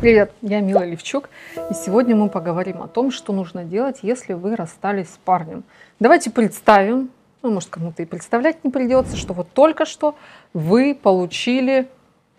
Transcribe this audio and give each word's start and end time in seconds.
Привет, 0.00 0.32
я 0.40 0.60
Мила 0.60 0.82
Левчук, 0.82 1.28
и 1.54 1.74
сегодня 1.74 2.16
мы 2.16 2.30
поговорим 2.30 2.80
о 2.80 2.88
том, 2.88 3.10
что 3.10 3.34
нужно 3.34 3.64
делать, 3.64 3.98
если 4.00 4.32
вы 4.32 4.56
расстались 4.56 5.08
с 5.08 5.18
парнем. 5.22 5.62
Давайте 5.98 6.30
представим, 6.30 7.10
ну, 7.42 7.50
может, 7.50 7.68
кому-то 7.68 8.02
и 8.02 8.06
представлять 8.06 8.64
не 8.64 8.70
придется, 8.70 9.18
что 9.18 9.34
вот 9.34 9.52
только 9.52 9.84
что 9.84 10.14
вы 10.54 10.94
получили 10.94 11.86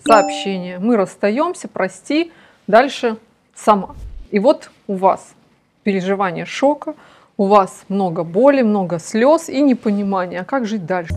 сообщение. 0.04 0.80
Мы 0.80 0.98
расстаемся, 0.98 1.68
прости, 1.68 2.32
дальше 2.66 3.18
сама. 3.54 3.96
И 4.32 4.40
вот 4.40 4.72
у 4.88 4.96
вас 4.96 5.36
переживание 5.84 6.46
шока, 6.46 6.96
у 7.38 7.46
вас 7.46 7.84
много 7.90 8.24
боли, 8.24 8.64
много 8.64 8.98
слез 8.98 9.50
и 9.50 9.62
непонимания, 9.62 10.42
а 10.42 10.46
как 10.46 10.66
жить 10.66 10.88
дальше. 10.88 11.14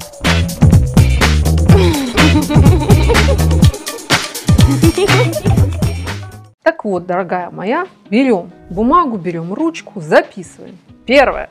Так 6.65 6.87
вот, 6.87 7.05
дорогая 7.05 7.51
моя, 7.51 7.87
берем 8.09 8.51
бумагу, 8.71 9.19
берем 9.19 9.53
ручку, 9.53 10.01
записываем. 10.01 10.79
Первое, 11.05 11.51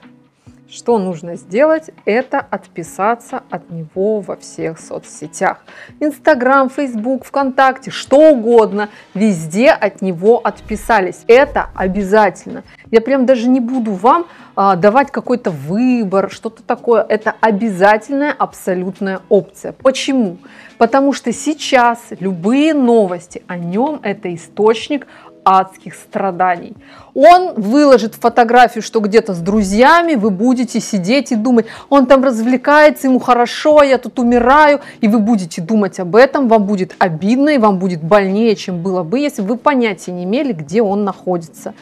что 0.68 0.98
нужно 0.98 1.36
сделать, 1.36 1.92
это 2.06 2.40
отписаться 2.40 3.44
от 3.52 3.70
него 3.70 4.22
во 4.22 4.36
всех 4.36 4.80
соцсетях. 4.80 5.64
Инстаграм, 6.00 6.68
Фейсбук, 6.68 7.26
ВКонтакте, 7.26 7.92
что 7.92 8.32
угодно, 8.32 8.90
везде 9.14 9.70
от 9.70 10.02
него 10.02 10.42
отписались. 10.44 11.26
Это 11.28 11.70
обязательно. 11.76 12.64
Я 12.94 13.02
прям 13.02 13.26
даже 13.26 13.50
не 13.50 13.60
буду 13.60 13.94
вам 13.94 14.28
а, 14.56 14.76
давать 14.76 15.10
какой-то 15.10 15.50
выбор, 15.50 16.30
что-то 16.32 16.62
такое. 16.62 17.02
Это 17.02 17.34
обязательная 17.42 18.32
абсолютная 18.32 19.22
опция. 19.30 19.72
Почему? 19.72 20.38
Потому 20.78 21.12
что 21.12 21.34
сейчас 21.34 21.98
любые 22.20 22.76
новости 22.76 23.42
о 23.48 23.58
нем 23.58 24.00
это 24.04 24.32
источник 24.36 25.08
адских 25.44 25.96
страданий. 25.96 26.74
Он 27.14 27.54
выложит 27.56 28.16
фотографию, 28.16 28.82
что 28.82 29.00
где-то 29.00 29.34
с 29.34 29.40
друзьями 29.40 30.16
вы 30.16 30.30
будете 30.30 30.80
сидеть 30.80 31.32
и 31.32 31.36
думать, 31.36 31.66
он 31.90 32.06
там 32.06 32.24
развлекается, 32.24 33.08
ему 33.08 33.20
хорошо, 33.20 33.80
а 33.80 33.86
я 33.86 33.98
тут 33.98 34.20
умираю, 34.20 34.82
и 35.02 35.08
вы 35.08 35.20
будете 35.20 35.62
думать 35.62 36.00
об 36.00 36.16
этом, 36.16 36.48
вам 36.48 36.66
будет 36.66 36.96
обидно 37.00 37.50
и 37.50 37.58
вам 37.58 37.80
будет 37.80 38.04
больнее, 38.04 38.56
чем 38.56 38.82
было 38.82 39.04
бы, 39.04 39.20
если 39.20 39.42
бы 39.42 39.50
вы 39.50 39.58
понятия 39.58 40.12
не 40.12 40.24
имели, 40.24 40.54
где 40.54 40.82
он 40.82 41.04
находится. 41.04 41.74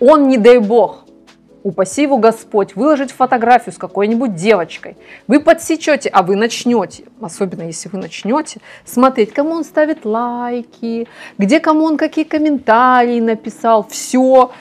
Он, 0.00 0.28
не 0.28 0.38
дай 0.38 0.58
бог, 0.58 1.04
упаси 1.62 2.02
его 2.02 2.18
Господь, 2.18 2.74
выложить 2.74 3.12
фотографию 3.12 3.72
с 3.72 3.78
какой-нибудь 3.78 4.34
девочкой. 4.34 4.96
Вы 5.26 5.40
подсечете, 5.40 6.08
а 6.08 6.22
вы 6.22 6.36
начнете, 6.36 7.04
особенно 7.20 7.62
если 7.62 7.88
вы 7.88 7.98
начнете, 7.98 8.60
смотреть, 8.84 9.32
кому 9.32 9.50
он 9.50 9.64
ставит 9.64 10.04
лайки, 10.04 11.06
где 11.38 11.60
кому 11.60 11.84
он 11.84 11.96
какие 11.96 12.24
комментарии 12.24 13.20
написал, 13.20 13.86
все. 13.88 14.52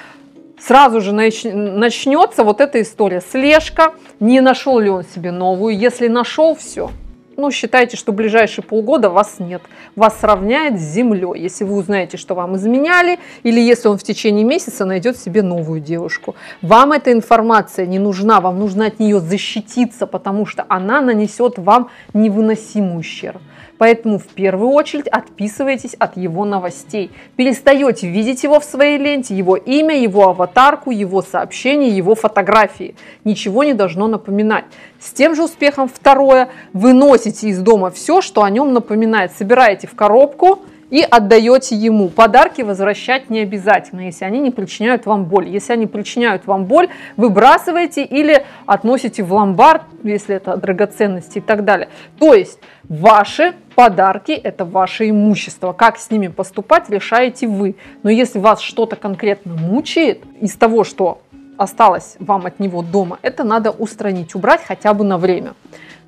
Сразу 0.60 1.00
же 1.00 1.14
начнется 1.14 2.44
вот 2.44 2.60
эта 2.60 2.82
история. 2.82 3.22
Слежка, 3.22 3.94
не 4.20 4.42
нашел 4.42 4.80
ли 4.80 4.90
он 4.90 5.06
себе 5.06 5.32
новую. 5.32 5.78
Если 5.78 6.10
нашел, 6.10 6.54
все, 6.54 6.92
ну, 7.40 7.52
считайте, 7.52 7.98
что 7.98 8.12
ближайшие 8.12 8.64
полгода 8.64 9.10
вас 9.10 9.40
нет. 9.40 9.62
Вас 9.96 10.20
сравняет 10.20 10.80
с 10.80 10.84
землей, 10.84 11.42
если 11.42 11.64
вы 11.64 11.76
узнаете, 11.76 12.18
что 12.18 12.36
вам 12.36 12.56
изменяли, 12.56 13.20
или 13.44 13.60
если 13.60 13.88
он 13.88 13.98
в 13.98 14.04
течение 14.04 14.44
месяца 14.44 14.86
найдет 14.86 15.18
себе 15.18 15.42
новую 15.42 15.80
девушку. 15.80 16.36
Вам 16.62 16.92
эта 16.92 17.12
информация 17.12 17.86
не 17.86 18.00
нужна, 18.00 18.42
вам 18.42 18.60
нужно 18.60 18.86
от 18.86 19.00
нее 19.00 19.20
защититься, 19.20 20.08
потому 20.08 20.46
что 20.46 20.66
она 20.70 21.02
нанесет 21.02 21.58
вам 21.58 21.90
невыносимый 22.14 23.00
ущерб. 23.00 23.42
Поэтому 23.80 24.20
в 24.20 24.28
первую 24.28 24.72
очередь 24.72 25.08
отписывайтесь 25.08 25.96
от 25.96 26.18
его 26.18 26.44
новостей. 26.44 27.12
Перестаете 27.38 28.08
видеть 28.08 28.44
его 28.44 28.60
в 28.60 28.66
своей 28.66 28.98
ленте, 28.98 29.34
его 29.34 29.56
имя, 29.56 29.98
его 29.98 30.28
аватарку, 30.28 30.92
его 30.92 31.22
сообщения, 31.22 31.88
его 31.88 32.14
фотографии. 32.14 32.96
Ничего 33.24 33.64
не 33.64 33.74
должно 33.74 34.08
напоминать. 34.08 34.66
С 35.00 35.12
тем 35.14 35.34
же 35.34 35.44
успехом 35.44 35.88
второе, 35.88 36.50
выносите 36.74 37.48
из 37.48 37.60
дома 37.60 37.90
все, 37.90 38.20
что 38.20 38.44
о 38.44 38.50
нем 38.50 38.74
напоминает. 38.74 39.32
Собираете 39.32 39.88
в 39.88 39.96
коробку, 39.96 40.60
и 40.90 41.02
отдаете 41.02 41.76
ему. 41.76 42.10
Подарки 42.10 42.62
возвращать 42.62 43.30
не 43.30 43.40
обязательно, 43.42 44.02
если 44.02 44.26
они 44.26 44.40
не 44.40 44.52
причиняют 44.52 45.06
вам 45.06 45.26
боль. 45.26 45.48
Если 45.48 45.74
они 45.74 45.88
причиняют 45.88 46.48
вам 46.48 46.66
боль, 46.66 46.90
выбрасываете 47.16 48.04
или 48.04 48.46
относите 48.66 49.24
в 49.24 49.34
ломбард, 49.34 49.84
если 50.04 50.36
это 50.36 50.58
драгоценности 50.58 51.38
и 51.40 51.42
так 51.42 51.64
далее. 51.64 51.90
То 52.18 52.34
есть 52.34 52.60
ваши 52.88 53.54
подарки– 53.76 54.32
это 54.44 54.66
ваше 54.66 55.10
имущество. 55.10 55.74
Как 55.74 55.98
с 55.98 56.10
ними 56.10 56.28
поступать, 56.28 56.90
решаете 56.90 57.48
вы. 57.48 57.76
Но 58.04 58.10
если 58.10 58.40
вас 58.40 58.60
что-то 58.60 58.96
конкретно 58.96 59.54
мучает 59.54 60.24
из 60.42 60.56
того, 60.56 60.84
что 60.84 61.22
осталось 61.58 62.16
вам 62.20 62.46
от 62.46 62.60
него 62.60 62.82
дома, 62.82 63.20
это 63.22 63.44
надо 63.44 63.72
устранить, 63.72 64.34
убрать 64.34 64.62
хотя 64.66 64.94
бы 64.94 65.04
на 65.04 65.18
время. 65.18 65.54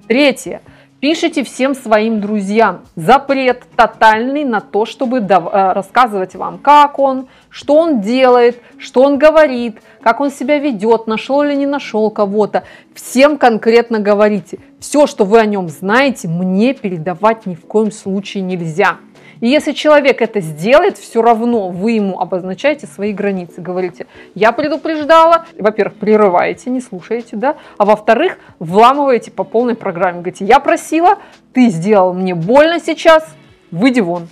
Третье– 0.07 0.61
Пишите 1.01 1.43
всем 1.43 1.73
своим 1.73 2.21
друзьям. 2.21 2.81
Запрет 2.95 3.63
тотальный 3.75 4.43
на 4.43 4.61
то, 4.61 4.85
чтобы 4.85 5.17
э, 5.17 5.71
рассказывать 5.73 6.35
вам, 6.35 6.59
как 6.59 6.99
он, 6.99 7.27
что 7.49 7.73
он 7.73 8.01
делает, 8.01 8.61
что 8.77 9.01
он 9.01 9.17
говорит, 9.17 9.81
как 10.03 10.21
он 10.21 10.29
себя 10.29 10.59
ведет, 10.59 11.07
нашел 11.07 11.41
или 11.41 11.55
не 11.55 11.65
нашел 11.65 12.11
кого-то. 12.11 12.65
Всем 12.93 13.39
конкретно 13.39 13.97
говорите. 13.97 14.59
Все, 14.79 15.07
что 15.07 15.25
вы 15.25 15.39
о 15.39 15.45
нем 15.47 15.69
знаете, 15.69 16.27
мне 16.27 16.75
передавать 16.75 17.47
ни 17.47 17.55
в 17.55 17.61
коем 17.61 17.91
случае 17.91 18.43
нельзя. 18.43 18.97
И 19.41 19.47
если 19.47 19.73
человек 19.73 20.21
это 20.21 20.39
сделает, 20.39 20.97
все 20.97 21.21
равно 21.21 21.69
вы 21.69 21.91
ему 21.91 22.19
обозначаете 22.19 22.87
свои 22.87 23.11
границы. 23.11 23.59
Говорите, 23.59 24.07
я 24.35 24.51
предупреждала. 24.51 25.45
Во-первых, 25.59 25.95
прерываете, 25.95 26.69
не 26.69 26.79
слушаете, 26.79 27.35
да. 27.35 27.57
А 27.77 27.85
во-вторых, 27.85 28.37
вламываете 28.59 29.31
по 29.31 29.43
полной 29.43 29.75
программе. 29.75 30.21
Говорите, 30.21 30.45
я 30.45 30.59
просила, 30.59 31.17
ты 31.53 31.69
сделал 31.69 32.13
мне 32.13 32.35
больно 32.35 32.79
сейчас, 32.79 33.27
выйди 33.71 33.99
вон. 33.99 34.29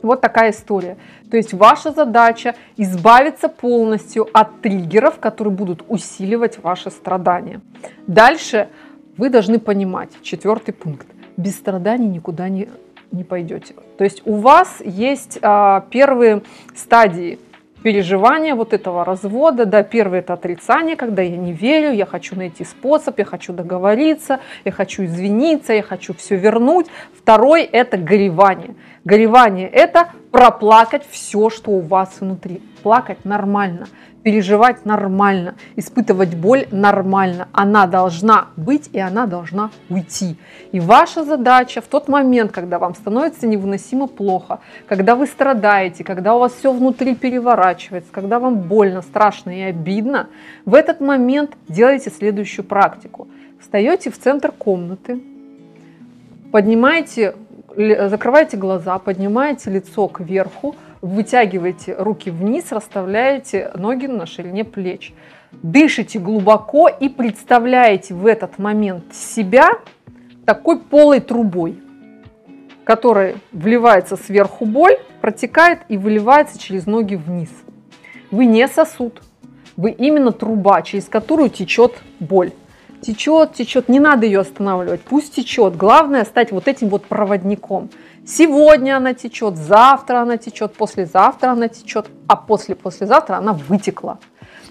Вот 0.00 0.20
такая 0.20 0.50
история. 0.50 0.96
То 1.30 1.36
есть 1.36 1.52
ваша 1.54 1.92
задача 1.92 2.54
избавиться 2.76 3.48
полностью 3.48 4.28
от 4.32 4.60
триггеров, 4.60 5.18
которые 5.20 5.54
будут 5.54 5.84
усиливать 5.88 6.58
ваши 6.62 6.90
страдания. 6.90 7.60
Дальше 8.06 8.68
вы 9.16 9.28
должны 9.28 9.58
понимать, 9.58 10.10
четвертый 10.22 10.72
пункт, 10.72 11.06
без 11.36 11.54
страданий 11.54 12.08
никуда 12.08 12.48
не 12.48 12.68
не 13.12 13.24
пойдете. 13.24 13.74
То 13.98 14.04
есть 14.04 14.22
у 14.24 14.36
вас 14.36 14.80
есть 14.84 15.38
а, 15.42 15.84
первые 15.90 16.42
стадии 16.74 17.38
переживания 17.82 18.54
вот 18.54 18.72
этого 18.72 19.04
развода. 19.04 19.66
Да, 19.66 19.82
первое 19.82 20.20
это 20.20 20.32
отрицание, 20.32 20.96
когда 20.96 21.22
я 21.22 21.36
не 21.36 21.52
верю, 21.52 21.92
я 21.92 22.06
хочу 22.06 22.36
найти 22.36 22.64
способ, 22.64 23.18
я 23.18 23.24
хочу 23.24 23.52
договориться, 23.52 24.40
я 24.64 24.72
хочу 24.72 25.04
извиниться, 25.04 25.72
я 25.72 25.82
хочу 25.82 26.14
все 26.14 26.36
вернуть. 26.36 26.86
Второй 27.16 27.62
это 27.62 27.96
горевание. 27.96 28.74
Горевание 29.04 29.68
это 29.68 30.08
проплакать 30.32 31.06
все, 31.08 31.50
что 31.50 31.70
у 31.70 31.80
вас 31.80 32.20
внутри. 32.20 32.60
Плакать 32.82 33.24
нормально 33.24 33.86
переживать 34.22 34.84
нормально, 34.84 35.54
испытывать 35.76 36.34
боль 36.34 36.66
нормально. 36.70 37.48
Она 37.52 37.86
должна 37.86 38.48
быть 38.56 38.88
и 38.92 38.98
она 38.98 39.26
должна 39.26 39.70
уйти. 39.88 40.36
И 40.70 40.80
ваша 40.80 41.24
задача 41.24 41.80
в 41.80 41.86
тот 41.86 42.08
момент, 42.08 42.52
когда 42.52 42.78
вам 42.78 42.94
становится 42.94 43.46
невыносимо 43.46 44.06
плохо, 44.06 44.60
когда 44.86 45.16
вы 45.16 45.26
страдаете, 45.26 46.04
когда 46.04 46.36
у 46.36 46.38
вас 46.38 46.52
все 46.52 46.72
внутри 46.72 47.14
переворачивается, 47.14 48.12
когда 48.12 48.38
вам 48.38 48.60
больно, 48.60 49.02
страшно 49.02 49.50
и 49.50 49.62
обидно, 49.62 50.28
в 50.64 50.74
этот 50.74 51.00
момент 51.00 51.56
делайте 51.68 52.10
следующую 52.10 52.64
практику. 52.64 53.28
Встаете 53.60 54.10
в 54.10 54.18
центр 54.18 54.52
комнаты, 54.52 55.20
поднимаете, 56.50 57.34
закрываете 57.76 58.56
глаза, 58.56 58.98
поднимаете 58.98 59.70
лицо 59.70 60.08
кверху, 60.08 60.76
вытягиваете 61.00 61.94
руки 61.98 62.30
вниз, 62.30 62.72
расставляете 62.72 63.70
ноги 63.74 64.06
на 64.06 64.26
ширине 64.26 64.64
плеч. 64.64 65.12
Дышите 65.50 66.18
глубоко 66.18 66.88
и 66.88 67.08
представляете 67.08 68.14
в 68.14 68.26
этот 68.26 68.58
момент 68.58 69.14
себя 69.14 69.70
такой 70.46 70.78
полой 70.78 71.20
трубой, 71.20 71.78
которая 72.84 73.34
вливается 73.52 74.16
сверху 74.16 74.64
боль, 74.64 74.96
протекает 75.20 75.80
и 75.88 75.96
выливается 75.96 76.58
через 76.58 76.86
ноги 76.86 77.14
вниз. 77.14 77.50
Вы 78.30 78.46
не 78.46 78.66
сосуд, 78.66 79.20
вы 79.76 79.90
именно 79.90 80.32
труба, 80.32 80.82
через 80.82 81.04
которую 81.04 81.50
течет 81.50 81.92
боль. 82.18 82.52
Течет, 83.02 83.54
течет, 83.54 83.88
не 83.88 83.98
надо 83.98 84.26
ее 84.26 84.40
останавливать, 84.40 85.00
пусть 85.00 85.34
течет. 85.34 85.76
Главное 85.76 86.24
стать 86.24 86.52
вот 86.52 86.68
этим 86.68 86.88
вот 86.88 87.04
проводником. 87.04 87.90
Сегодня 88.24 88.96
она 88.96 89.12
течет, 89.12 89.56
завтра 89.56 90.20
она 90.20 90.36
течет, 90.36 90.74
послезавтра 90.74 91.50
она 91.50 91.66
течет, 91.66 92.06
а 92.28 92.36
после-послезавтра 92.36 93.38
она 93.38 93.54
вытекла. 93.54 94.18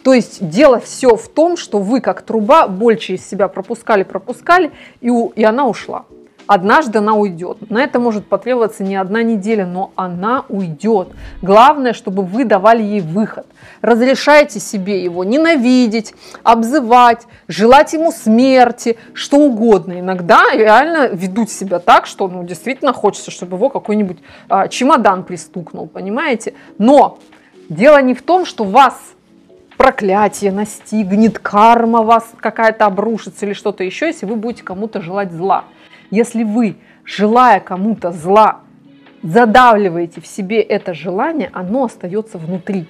То 0.04 0.14
есть 0.14 0.48
дело 0.48 0.80
все 0.80 1.18
в 1.18 1.28
том, 1.28 1.58
что 1.58 1.80
вы 1.80 2.00
как 2.00 2.22
труба 2.22 2.68
боль 2.68 2.98
через 2.98 3.28
себя 3.28 3.50
пропускали, 3.50 4.04
пропускали, 4.04 4.72
и, 5.02 5.10
у, 5.10 5.28
и 5.36 5.44
она 5.44 5.68
ушла. 5.68 6.06
Однажды 6.54 7.00
она 7.00 7.14
уйдет. 7.14 7.70
На 7.70 7.82
это 7.82 7.98
может 7.98 8.28
потребоваться 8.28 8.84
не 8.84 8.98
одна 8.98 9.24
неделя, 9.24 9.66
но 9.66 9.92
она 9.96 10.44
уйдет. 10.50 11.08
Главное, 11.42 11.94
чтобы 11.94 12.24
вы 12.24 12.44
давали 12.44 12.84
ей 12.84 13.00
выход. 13.00 13.46
Разрешайте 13.82 14.60
себе 14.60 15.02
его 15.02 15.24
ненавидеть, 15.24 16.14
обзывать, 16.44 17.26
желать 17.48 17.94
ему 17.94 18.12
смерти, 18.12 18.98
что 19.14 19.38
угодно. 19.38 20.02
Иногда 20.02 20.44
реально 20.54 21.08
ведут 21.08 21.50
себя 21.50 21.80
так, 21.80 22.06
что 22.06 22.28
ну, 22.28 22.44
действительно 22.44 22.92
хочется, 22.92 23.32
чтобы 23.32 23.56
его 23.56 23.70
какой-нибудь 23.70 24.18
а, 24.50 24.68
чемодан 24.68 25.24
пристукнул, 25.24 25.88
понимаете? 25.88 26.54
Но 26.78 27.20
дело 27.70 28.02
не 28.02 28.14
в 28.14 28.24
том, 28.24 28.46
что 28.46 28.66
вас 28.66 28.96
проклятие 29.78 30.52
настигнет, 30.52 31.40
карма 31.40 32.02
вас 32.02 32.30
какая-то 32.42 32.86
обрушится 32.88 33.46
или 33.46 33.54
что-то 33.54 33.86
еще, 33.86 34.08
если 34.08 34.26
вы 34.26 34.36
будете 34.36 34.64
кому-то 34.64 35.02
желать 35.02 35.32
зла. 35.32 35.64
Если 36.12 36.44
вы, 36.44 36.76
желая 37.06 37.62
кому-то 37.62 38.12
зла, 38.12 38.60
задавливаете 39.24 40.20
в 40.20 40.28
себе 40.28 40.62
это 40.62 40.94
желание, 40.94 41.50
оно 41.54 41.86
остается 41.86 42.38
внутри. 42.38 42.88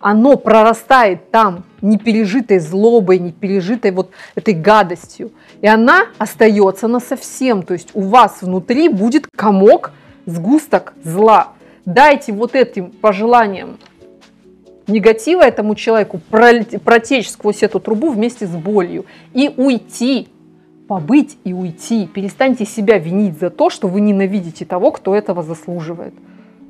Оно 0.00 0.36
прорастает 0.36 1.30
там 1.30 1.64
непережитой 1.80 2.58
злобой, 2.58 3.18
непережитой 3.18 3.92
вот 3.92 4.10
этой 4.34 4.52
гадостью. 4.52 5.30
И 5.62 5.66
она 5.66 6.08
остается 6.18 6.88
на 6.88 7.00
совсем. 7.00 7.62
То 7.62 7.72
есть 7.72 7.88
у 7.94 8.02
вас 8.02 8.42
внутри 8.42 8.88
будет 8.88 9.26
комок, 9.34 9.92
сгусток 10.26 10.92
зла. 11.02 11.52
Дайте 11.86 12.32
вот 12.32 12.54
этим 12.54 12.90
пожеланиям 12.90 13.78
негатива 14.86 15.42
этому 15.42 15.74
человеку 15.74 16.20
протечь 16.30 17.30
сквозь 17.30 17.62
эту 17.62 17.80
трубу 17.80 18.10
вместе 18.10 18.46
с 18.46 18.50
болью 18.50 19.06
и 19.32 19.52
уйти, 19.56 20.28
побыть 20.88 21.38
и 21.44 21.52
уйти. 21.52 22.06
Перестаньте 22.06 22.64
себя 22.64 22.98
винить 22.98 23.38
за 23.38 23.50
то, 23.50 23.70
что 23.70 23.88
вы 23.88 24.00
ненавидите 24.00 24.64
того, 24.64 24.90
кто 24.90 25.14
этого 25.14 25.42
заслуживает. 25.42 26.14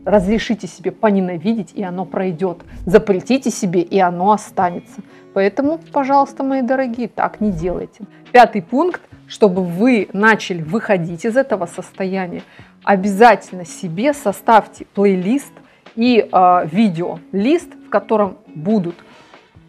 Разрешите 0.04 0.66
себе 0.66 0.92
поненавидеть, 0.92 1.72
и 1.74 1.82
оно 1.82 2.04
пройдет. 2.04 2.58
Запретите 2.84 3.50
себе, 3.50 3.80
и 3.80 3.98
оно 3.98 4.32
останется. 4.32 5.00
Поэтому, 5.32 5.80
пожалуйста, 5.92 6.44
мои 6.44 6.62
дорогие, 6.62 7.08
так 7.08 7.40
не 7.40 7.50
делайте. 7.50 8.04
Пятый 8.30 8.62
пункт, 8.62 9.00
чтобы 9.26 9.62
вы 9.62 10.08
начали 10.12 10.62
выходить 10.62 11.24
из 11.24 11.36
этого 11.36 11.66
состояния, 11.66 12.42
обязательно 12.84 13.64
себе 13.64 14.12
составьте 14.12 14.84
плейлист 14.94 15.52
и 15.96 16.28
э, 16.30 16.66
видео 16.70 17.18
лист, 17.32 17.70
в 17.86 17.88
котором 17.88 18.36
будут 18.54 18.96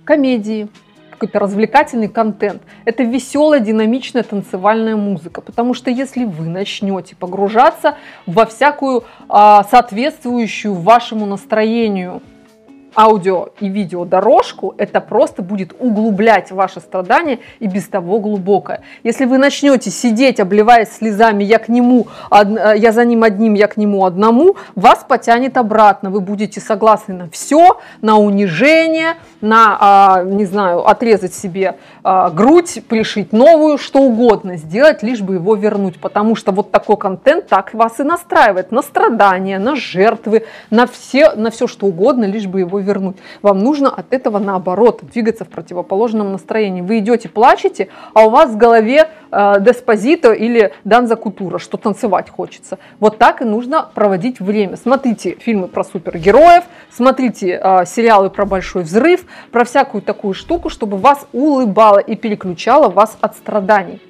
комедии, 0.04 0.68
какой-то 1.16 1.40
развлекательный 1.40 2.08
контент. 2.08 2.62
Это 2.86 3.04
веселая, 3.04 3.60
динамичная 3.60 4.24
танцевальная 4.24 4.96
музыка. 4.96 5.42
Потому 5.42 5.74
что 5.74 5.90
если 5.90 6.26
вы 6.26 6.48
начнете 6.48 7.16
погружаться 7.16 7.98
во 8.26 8.46
всякую 8.46 9.04
а, 9.28 9.64
соответствующую 9.64 10.74
вашему 10.76 11.26
настроению 11.26 12.22
аудио 12.96 13.50
и 13.60 13.68
видео 13.68 14.06
дорожку, 14.06 14.74
это 14.78 15.02
просто 15.02 15.42
будет 15.42 15.74
углублять 15.80 16.52
ваше 16.52 16.80
страдание 16.80 17.40
и 17.60 17.68
без 17.68 17.88
того 17.88 18.20
глубокое. 18.20 18.82
Если 19.04 19.26
вы 19.26 19.38
начнете 19.38 19.92
сидеть, 19.92 20.40
обливаясь 20.40 20.92
слезами, 20.92 21.44
я 21.44 21.60
к 21.60 21.70
нему, 21.70 22.08
э, 22.32 22.74
я 22.78 22.92
за 22.92 23.06
ним 23.06 23.24
одним, 23.24 23.54
я 23.54 23.68
к 23.68 23.78
нему 23.78 24.06
одному, 24.06 24.56
вас 24.76 25.06
потянет 25.08 25.58
обратно. 25.58 26.10
Вы 26.10 26.22
будете 26.22 26.60
согласны 26.60 27.14
на 27.14 27.30
все, 27.30 27.80
на 28.02 28.18
унижение, 28.18 29.16
на, 29.42 29.78
а, 29.80 30.24
не 30.24 30.46
знаю, 30.46 30.88
отрезать 30.88 31.34
себе 31.34 31.76
а, 32.04 32.30
грудь, 32.30 32.82
пришить 32.88 33.34
новую, 33.34 33.78
что 33.78 34.00
угодно 34.00 34.58
сделать, 34.58 35.04
лишь 35.04 35.22
бы 35.22 35.36
его 35.36 35.56
вернуть. 35.56 36.00
Потому 36.00 36.36
что 36.36 36.52
вот 36.52 36.72
такой 36.72 36.98
контент 36.98 37.48
так 37.48 37.74
вас 37.74 38.00
и 38.00 38.04
настраивает 38.04 38.72
на 38.72 38.82
страдания, 38.82 39.60
на 39.60 39.76
жертвы, 39.76 40.46
на 40.70 40.88
все, 40.88 41.34
на 41.34 41.52
все 41.52 41.68
что 41.68 41.88
угодно, 41.88 42.26
лишь 42.26 42.48
бы 42.48 42.62
его 42.62 42.80
вернуть. 42.80 42.85
Вам 43.42 43.60
нужно 43.60 43.90
от 43.90 44.14
этого 44.14 44.40
наоборот 44.40 45.02
двигаться 45.04 45.46
в 45.46 45.50
противоположном 45.50 46.32
настроении. 46.32 46.82
Вы 46.82 47.00
идете, 47.00 47.30
плачете, 47.30 47.90
а 48.14 48.26
у 48.26 48.30
вас 48.30 48.52
в 48.52 48.58
голове 48.58 49.10
э, 49.32 49.56
Деспозито 49.60 50.32
или 50.32 50.74
Данза 50.84 51.16
Кутура, 51.16 51.60
что 51.60 51.78
танцевать 51.78 52.30
хочется. 52.30 52.80
Вот 53.00 53.18
так 53.18 53.42
и 53.42 53.46
нужно 53.46 53.90
проводить 53.94 54.40
время. 54.40 54.78
Смотрите 54.78 55.36
фильмы 55.40 55.68
про 55.68 55.84
супергероев, 55.84 56.64
смотрите 56.92 57.60
э, 57.62 57.86
сериалы 57.86 58.30
про 58.30 58.46
большой 58.46 58.84
взрыв, 58.84 59.26
про 59.52 59.66
всякую 59.66 60.02
такую 60.02 60.34
штуку, 60.34 60.70
чтобы 60.70 60.98
вас 60.98 61.26
улыбало 61.34 62.00
и 62.00 62.16
переключало 62.16 62.90
вас 62.90 63.18
от 63.22 63.36
страданий. 63.36 64.02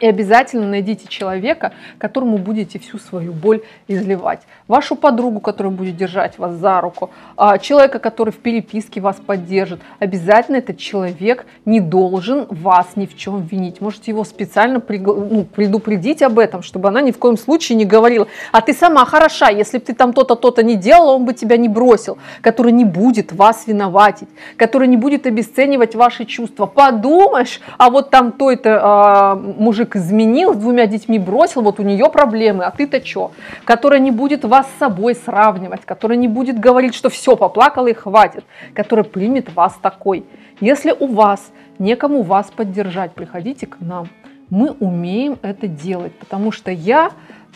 И 0.00 0.06
обязательно 0.06 0.66
найдите 0.66 1.08
человека, 1.08 1.72
которому 1.98 2.38
будете 2.38 2.78
всю 2.78 2.98
свою 2.98 3.32
боль 3.32 3.62
изливать. 3.88 4.40
Вашу 4.68 4.96
подругу, 4.96 5.40
которая 5.40 5.72
будет 5.72 5.96
держать 5.96 6.38
вас 6.38 6.54
за 6.54 6.80
руку, 6.80 7.10
а, 7.36 7.58
человека, 7.58 7.98
который 7.98 8.30
в 8.30 8.38
переписке 8.38 9.00
вас 9.00 9.16
поддержит. 9.16 9.80
Обязательно 9.98 10.56
этот 10.56 10.78
человек 10.78 11.46
не 11.64 11.80
должен 11.80 12.46
вас 12.50 12.88
ни 12.96 13.06
в 13.06 13.16
чем 13.16 13.42
винить. 13.42 13.80
Можете 13.80 14.12
его 14.12 14.24
специально 14.24 14.82
ну, 14.88 15.44
предупредить 15.44 16.22
об 16.22 16.38
этом, 16.38 16.62
чтобы 16.62 16.88
она 16.88 17.00
ни 17.00 17.10
в 17.10 17.18
коем 17.18 17.36
случае 17.36 17.76
не 17.76 17.84
говорила, 17.84 18.28
а 18.52 18.60
ты 18.60 18.72
сама 18.72 19.04
хороша, 19.04 19.48
если 19.48 19.78
бы 19.78 19.84
ты 19.84 19.94
там 19.94 20.12
то-то, 20.12 20.36
то-то 20.36 20.62
не 20.62 20.76
делала, 20.76 21.12
он 21.16 21.24
бы 21.24 21.34
тебя 21.34 21.56
не 21.56 21.68
бросил. 21.68 22.18
Который 22.40 22.72
не 22.72 22.84
будет 22.84 23.32
вас 23.32 23.66
виноватить, 23.66 24.28
который 24.56 24.88
не 24.88 24.96
будет 24.96 25.26
обесценивать 25.26 25.94
ваши 25.94 26.24
чувства. 26.24 26.66
Подумаешь, 26.66 27.60
а 27.78 27.90
вот 27.90 28.10
там 28.10 28.32
той-то 28.32 29.34
э, 29.36 29.52
мужик 29.60 29.87
мужик 29.88 29.96
изменил, 29.96 30.54
с 30.54 30.56
двумя 30.56 30.86
детьми 30.86 31.18
бросил, 31.18 31.62
вот 31.62 31.80
у 31.80 31.82
нее 31.82 32.08
проблемы, 32.10 32.64
а 32.64 32.70
ты-то 32.70 33.04
что? 33.04 33.32
Которая 33.64 34.00
не 34.00 34.10
будет 34.10 34.44
вас 34.44 34.66
с 34.66 34.78
собой 34.78 35.14
сравнивать, 35.14 35.84
которая 35.84 36.18
не 36.18 36.28
будет 36.28 36.58
говорить, 36.58 36.94
что 36.94 37.08
все, 37.08 37.36
поплакала 37.36 37.88
и 37.88 37.94
хватит, 37.94 38.44
которая 38.74 39.04
примет 39.04 39.52
вас 39.54 39.74
такой. 39.80 40.24
Если 40.60 40.94
у 40.98 41.06
вас 41.06 41.50
некому 41.78 42.22
вас 42.22 42.50
поддержать, 42.50 43.12
приходите 43.12 43.66
к 43.66 43.80
нам. 43.80 44.08
Мы 44.50 44.70
умеем 44.80 45.36
это 45.42 45.68
делать, 45.68 46.12
потому 46.18 46.52
что 46.52 46.70
я 46.70 47.10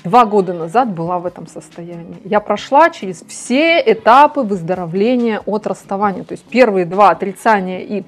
два 0.05 0.25
года 0.27 0.53
назад 0.53 0.91
была 0.91 1.19
в 1.19 1.27
этом 1.27 1.47
состоянии. 1.47 2.17
Я 2.25 2.41
прошла 2.41 2.91
через 2.91 3.25
все 3.27 3.81
этапы 3.81 4.43
выздоровления 4.43 5.41
от 5.47 5.67
расставания. 5.67 6.23
То 6.23 6.33
есть 6.33 6.45
первые 6.45 6.85
два 6.85 7.11
отрицания 7.11 7.81
и 7.81 8.05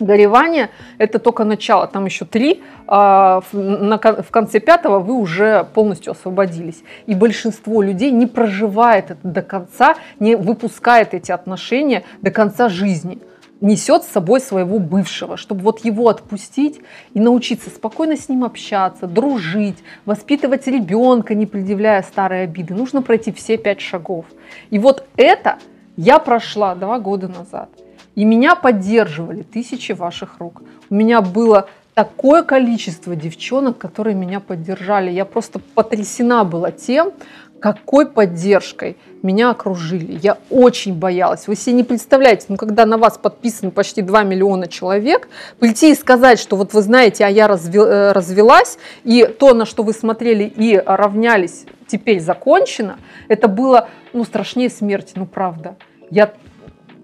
горевание– 0.00 0.70
это 0.98 1.18
только 1.18 1.44
начало, 1.44 1.86
там 1.86 2.06
еще 2.06 2.24
три, 2.24 2.62
а 2.86 3.42
в 3.52 4.30
конце 4.30 4.60
пятого 4.60 4.98
вы 4.98 5.14
уже 5.14 5.66
полностью 5.74 6.12
освободились. 6.12 6.82
И 7.06 7.14
большинство 7.14 7.82
людей 7.82 8.10
не 8.10 8.26
проживает 8.26 9.10
это 9.10 9.28
до 9.28 9.42
конца, 9.42 9.96
не 10.18 10.36
выпускает 10.36 11.14
эти 11.14 11.32
отношения 11.32 12.04
до 12.22 12.30
конца 12.30 12.68
жизни 12.68 13.18
несет 13.60 14.04
с 14.04 14.08
собой 14.08 14.40
своего 14.40 14.78
бывшего, 14.78 15.36
чтобы 15.36 15.62
вот 15.62 15.84
его 15.84 16.08
отпустить 16.08 16.80
и 17.14 17.20
научиться 17.20 17.70
спокойно 17.70 18.16
с 18.16 18.28
ним 18.28 18.44
общаться, 18.44 19.06
дружить, 19.06 19.76
воспитывать 20.06 20.66
ребенка, 20.66 21.34
не 21.34 21.46
предъявляя 21.46 22.02
старые 22.02 22.44
обиды. 22.44 22.74
Нужно 22.74 23.02
пройти 23.02 23.32
все 23.32 23.56
пять 23.58 23.80
шагов. 23.80 24.24
И 24.70 24.78
вот 24.78 25.06
это 25.16 25.58
я 25.96 26.18
прошла 26.18 26.74
два 26.74 26.98
года 26.98 27.28
назад. 27.28 27.68
И 28.14 28.24
меня 28.24 28.54
поддерживали 28.54 29.42
тысячи 29.42 29.92
ваших 29.92 30.38
рук. 30.38 30.62
У 30.88 30.94
меня 30.94 31.20
было 31.20 31.68
такое 31.94 32.42
количество 32.42 33.14
девчонок, 33.14 33.78
которые 33.78 34.14
меня 34.14 34.40
поддержали. 34.40 35.10
Я 35.10 35.24
просто 35.24 35.58
потрясена 35.58 36.44
была 36.44 36.70
тем, 36.70 37.12
какой 37.60 38.06
поддержкой 38.06 38.96
меня 39.22 39.50
окружили. 39.50 40.18
Я 40.22 40.38
очень 40.48 40.94
боялась. 40.94 41.46
Вы 41.46 41.56
себе 41.56 41.76
не 41.76 41.84
представляете, 41.84 42.46
ну, 42.48 42.56
когда 42.56 42.86
на 42.86 42.96
вас 42.96 43.18
подписано 43.18 43.70
почти 43.70 44.02
2 44.02 44.22
миллиона 44.22 44.66
человек, 44.66 45.28
прийти 45.58 45.92
и 45.92 45.94
сказать, 45.94 46.38
что 46.38 46.56
вот 46.56 46.72
вы 46.72 46.80
знаете, 46.80 47.24
а 47.24 47.28
я 47.28 47.46
э, 47.46 48.12
развелась, 48.12 48.78
и 49.04 49.26
то, 49.26 49.52
на 49.52 49.66
что 49.66 49.82
вы 49.82 49.92
смотрели 49.92 50.44
и 50.44 50.76
равнялись, 50.78 51.66
теперь 51.86 52.20
закончено, 52.20 52.98
это 53.28 53.46
было 53.46 53.88
ну, 54.12 54.24
страшнее 54.24 54.70
смерти, 54.70 55.12
ну 55.16 55.26
правда. 55.26 55.76
Я 56.10 56.32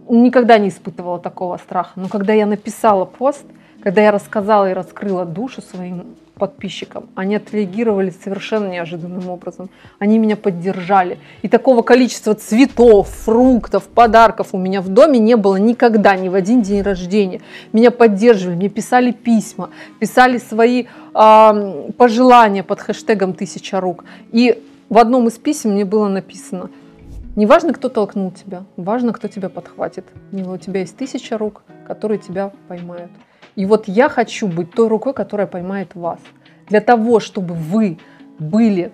никогда 0.08 0.58
не 0.58 0.68
испытывала 0.68 1.18
такого 1.18 1.56
страха. 1.58 1.92
Но 1.96 2.08
когда 2.08 2.32
я 2.32 2.46
написала 2.46 3.04
пост, 3.04 3.44
когда 3.82 4.02
я 4.02 4.10
рассказала 4.10 4.70
и 4.70 4.74
раскрыла 4.74 5.24
душу 5.24 5.62
своим 5.62 6.16
подписчикам, 6.34 7.08
они 7.14 7.36
отреагировали 7.36 8.10
совершенно 8.10 8.68
неожиданным 8.68 9.28
образом. 9.28 9.70
Они 9.98 10.18
меня 10.18 10.36
поддержали. 10.36 11.18
И 11.42 11.48
такого 11.48 11.82
количества 11.82 12.34
цветов, 12.34 13.08
фруктов, 13.08 13.84
подарков 13.84 14.48
у 14.52 14.58
меня 14.58 14.82
в 14.82 14.88
доме 14.88 15.18
не 15.18 15.36
было 15.36 15.56
никогда, 15.56 16.14
ни 16.16 16.28
в 16.28 16.34
один 16.34 16.62
день 16.62 16.82
рождения. 16.82 17.40
Меня 17.72 17.90
поддерживали, 17.90 18.56
мне 18.56 18.68
писали 18.68 19.12
письма, 19.12 19.70
писали 19.98 20.38
свои 20.38 20.86
э, 21.14 21.90
пожелания 21.96 22.62
под 22.62 22.80
хэштегом 22.80 23.32
«Тысяча 23.32 23.80
рук». 23.80 24.04
И 24.30 24.62
в 24.90 24.98
одном 24.98 25.28
из 25.28 25.38
писем 25.38 25.70
мне 25.70 25.84
было 25.84 26.08
написано– 26.08 26.70
не 27.36 27.46
важно, 27.46 27.72
кто 27.72 27.88
толкнул 27.88 28.30
тебя, 28.30 28.64
важно, 28.76 29.12
кто 29.12 29.28
тебя 29.28 29.48
подхватит. 29.48 30.06
У 30.32 30.56
тебя 30.56 30.80
есть 30.80 30.96
тысяча 30.96 31.36
рук, 31.36 31.62
которые 31.86 32.18
тебя 32.18 32.50
поймают. 32.66 33.10
И 33.54 33.66
вот 33.66 33.88
я 33.88 34.08
хочу 34.08 34.48
быть 34.48 34.72
той 34.72 34.88
рукой, 34.88 35.12
которая 35.12 35.46
поймает 35.46 35.94
вас. 35.94 36.18
Для 36.68 36.80
того, 36.80 37.20
чтобы 37.20 37.54
вы 37.54 37.98
были 38.38 38.90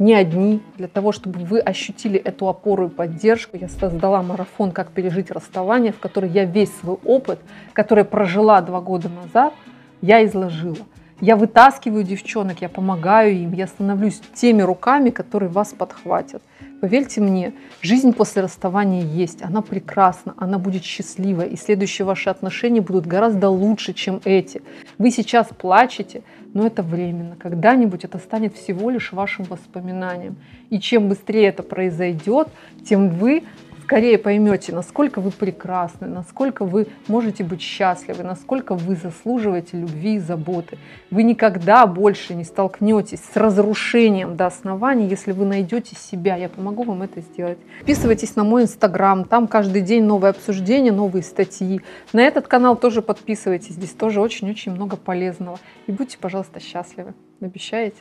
не 0.00 0.12
одни, 0.14 0.60
для 0.76 0.88
того, 0.88 1.12
чтобы 1.12 1.38
вы 1.40 1.60
ощутили 1.60 2.18
эту 2.18 2.48
опору 2.48 2.88
и 2.88 2.90
поддержку. 2.90 3.56
Я 3.56 3.68
создала 3.68 4.22
марафон 4.22 4.72
«Как 4.72 4.90
пережить 4.90 5.30
расставание», 5.30 5.92
в 5.92 6.00
который 6.00 6.30
я 6.30 6.44
весь 6.44 6.74
свой 6.80 6.98
опыт, 7.04 7.38
который 7.72 8.04
прожила 8.04 8.60
два 8.60 8.80
года 8.80 9.08
назад, 9.08 9.54
я 10.02 10.24
изложила. 10.24 10.76
Я 11.24 11.36
вытаскиваю 11.36 12.04
девчонок, 12.04 12.60
я 12.60 12.68
помогаю 12.68 13.32
им, 13.32 13.54
я 13.54 13.66
становлюсь 13.66 14.20
теми 14.34 14.60
руками, 14.60 15.08
которые 15.08 15.48
вас 15.48 15.72
подхватят. 15.72 16.42
Поверьте 16.82 17.22
мне, 17.22 17.54
жизнь 17.80 18.12
после 18.12 18.42
расставания 18.42 19.00
есть, 19.00 19.40
она 19.40 19.62
прекрасна, 19.62 20.34
она 20.36 20.58
будет 20.58 20.84
счастливой, 20.84 21.48
и 21.48 21.56
следующие 21.56 22.04
ваши 22.04 22.28
отношения 22.28 22.82
будут 22.82 23.06
гораздо 23.06 23.48
лучше, 23.48 23.94
чем 23.94 24.20
эти. 24.26 24.60
Вы 24.98 25.10
сейчас 25.10 25.46
плачете, 25.46 26.24
но 26.52 26.66
это 26.66 26.82
временно. 26.82 27.36
Когда-нибудь 27.36 28.04
это 28.04 28.18
станет 28.18 28.54
всего 28.54 28.90
лишь 28.90 29.12
вашим 29.12 29.46
воспоминанием. 29.46 30.36
И 30.68 30.78
чем 30.78 31.08
быстрее 31.08 31.46
это 31.48 31.62
произойдет, 31.62 32.48
тем 32.84 33.08
вы 33.08 33.44
скорее 33.84 34.16
поймете, 34.18 34.72
насколько 34.72 35.20
вы 35.20 35.30
прекрасны, 35.30 36.06
насколько 36.06 36.64
вы 36.64 36.86
можете 37.06 37.44
быть 37.44 37.60
счастливы, 37.60 38.24
насколько 38.24 38.74
вы 38.74 38.96
заслуживаете 38.96 39.76
любви 39.76 40.14
и 40.14 40.18
заботы. 40.18 40.78
Вы 41.10 41.22
никогда 41.22 41.86
больше 41.86 42.34
не 42.34 42.44
столкнетесь 42.44 43.20
с 43.20 43.36
разрушением 43.36 44.36
до 44.36 44.46
основания, 44.46 45.06
если 45.06 45.32
вы 45.32 45.44
найдете 45.44 45.96
себя. 45.96 46.36
Я 46.36 46.48
помогу 46.48 46.84
вам 46.84 47.02
это 47.02 47.20
сделать. 47.20 47.58
Подписывайтесь 47.78 48.36
на 48.36 48.44
мой 48.44 48.62
инстаграм, 48.62 49.24
там 49.24 49.46
каждый 49.46 49.82
день 49.82 50.04
новые 50.04 50.30
обсуждения, 50.30 50.92
новые 50.92 51.22
статьи. 51.22 51.82
На 52.12 52.20
этот 52.22 52.48
канал 52.48 52.76
тоже 52.76 53.02
подписывайтесь, 53.02 53.74
здесь 53.74 53.90
тоже 53.90 54.20
очень-очень 54.20 54.72
много 54.72 54.96
полезного. 54.96 55.58
И 55.86 55.92
будьте, 55.92 56.16
пожалуйста, 56.18 56.58
счастливы. 56.58 57.12
Обещаете? 57.40 57.98